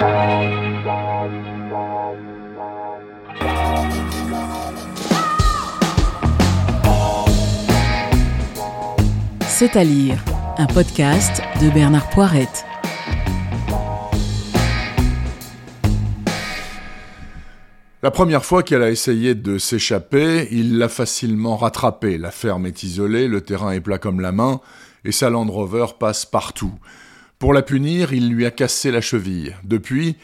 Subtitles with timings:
[0.00, 0.06] C'est
[9.76, 10.24] à lire,
[10.56, 12.64] un podcast de Bernard Poirette.
[18.02, 22.16] La première fois qu'elle a essayé de s'échapper, il l'a facilement rattrapée.
[22.16, 24.62] La ferme est isolée, le terrain est plat comme la main,
[25.04, 26.72] et sa Land Rover passe partout.
[27.40, 29.56] Pour la punir, il lui a cassé la cheville.
[29.64, 30.16] Depuis,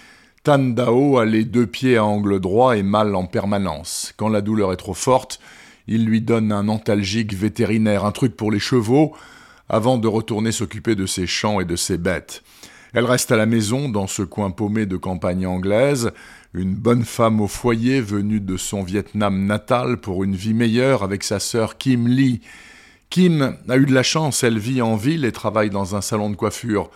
[0.45, 4.12] Tan Dao a les deux pieds à angle droit et mal en permanence.
[4.19, 5.41] Quand la douleur est trop forte,
[5.88, 9.15] il lui donne un antalgique vétérinaire, un truc pour les chevaux,
[9.71, 12.43] avant de retourner s'occuper de ses champs et de ses bêtes.
[12.93, 16.10] Elle reste à la maison, dans ce coin paumé de campagne anglaise,
[16.52, 21.24] une bonne femme au foyer venue de son Vietnam natal pour une vie meilleure avec
[21.24, 22.43] sa sœur Kim Lee.
[23.10, 26.30] Kim a eu de la chance, elle vit en ville et travaille dans un salon
[26.30, 26.91] de coiffure.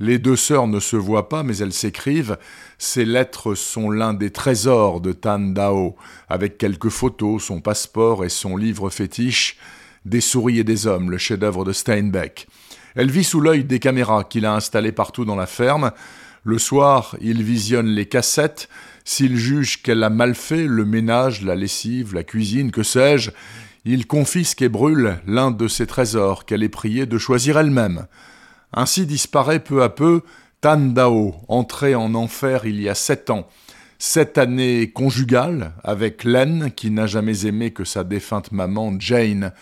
[0.00, 2.36] Les deux sœurs ne se voient pas, mais elles s'écrivent.
[2.78, 5.94] Ces lettres sont l'un des trésors de Tan Dao,
[6.28, 9.58] avec quelques photos, son passeport et son livre fétiche,
[10.04, 12.48] Des souris et des hommes, le chef-d'œuvre de Steinbeck.
[12.96, 15.92] Elle vit sous l'œil des caméras qu'il a installées partout dans la ferme.
[16.42, 18.68] Le soir, il visionne les cassettes.
[19.04, 23.30] S'il juge qu'elle a mal fait le ménage, la lessive, la cuisine, que sais-je,
[23.84, 28.06] il confisque et brûle l'un de ses trésors qu'elle est priée de choisir elle-même.
[28.72, 30.22] Ainsi disparaît peu à peu
[30.60, 33.48] Tan Dao, entré en enfer il y a sept ans.
[33.98, 39.52] Sept années conjugales avec Len, qui n'a jamais aimé que sa défunte maman Jane.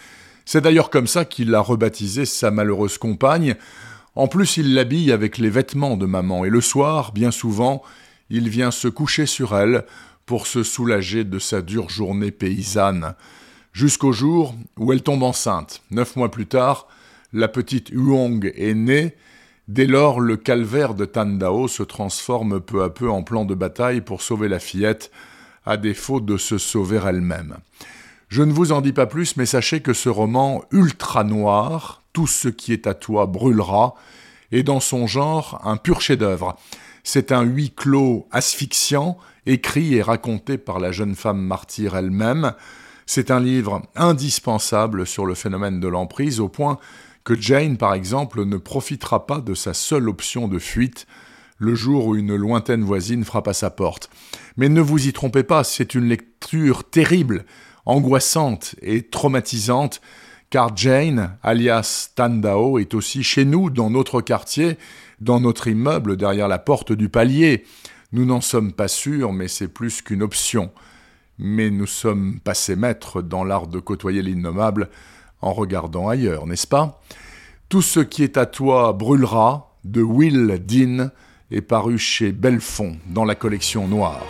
[0.45, 3.55] C'est d'ailleurs comme ça qu'il a rebaptisé sa malheureuse compagne.
[4.15, 7.83] En plus, il l'habille avec les vêtements de maman, et le soir, bien souvent,
[8.29, 9.85] il vient se coucher sur elle
[10.27, 13.15] pour se soulager de sa dure journée paysanne.
[13.73, 15.83] Jusqu'au jour où elle tombe enceinte.
[15.91, 16.89] Neuf mois plus tard,
[17.33, 19.15] la petite Huong est née,
[19.69, 24.01] dès lors le calvaire de Tandao se transforme peu à peu en plan de bataille
[24.01, 25.11] pour sauver la fillette,
[25.65, 27.59] à défaut de se sauver elle-même.
[28.29, 32.27] Je ne vous en dis pas plus, mais sachez que ce roman ultra noir, Tout
[32.27, 33.95] ce qui est à toi brûlera,
[34.51, 36.57] est dans son genre un pur chef-d'œuvre.
[37.05, 42.55] C'est un huis clos asphyxiant, écrit et raconté par la jeune femme martyre elle-même.
[43.13, 46.79] C'est un livre indispensable sur le phénomène de l'emprise, au point
[47.25, 51.09] que Jane, par exemple, ne profitera pas de sa seule option de fuite
[51.59, 54.11] le jour où une lointaine voisine frappe à sa porte.
[54.57, 57.47] Mais ne vous y trompez pas, c'est une lecture terrible,
[57.85, 60.01] angoissante et traumatisante,
[60.49, 64.79] car Jane, alias Tandao, est aussi chez nous, dans notre quartier,
[65.21, 67.65] dans notre immeuble, derrière la porte du palier.
[68.13, 70.71] Nous n'en sommes pas sûrs, mais c'est plus qu'une option.
[71.43, 74.91] Mais nous sommes passés maîtres dans l'art de côtoyer l'innommable,
[75.41, 77.01] en regardant ailleurs, n'est-ce pas?
[77.71, 81.09] Tout ce qui est à toi brûlera, de Will Dean,
[81.51, 84.27] est paru chez Belfond dans la collection noire.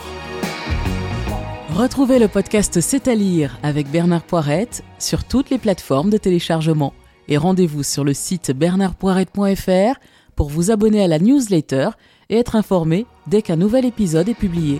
[1.75, 6.93] Retrouvez le podcast C'est à lire avec Bernard Poirette sur toutes les plateformes de téléchargement
[7.27, 9.99] et rendez-vous sur le site bernardpoirette.fr
[10.37, 11.89] pour vous abonner à la newsletter
[12.29, 14.79] et être informé dès qu'un nouvel épisode est publié.